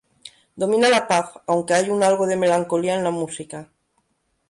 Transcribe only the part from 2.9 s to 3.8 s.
en la música.